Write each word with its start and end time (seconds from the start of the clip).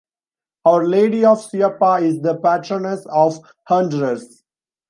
Our 0.65 0.87
Lady 0.87 1.23
of 1.25 1.37
Suyapa 1.37 2.01
is 2.01 2.21
the 2.23 2.37
Patroness 2.39 3.05
of 3.05 3.37
Honduras. 3.67 4.43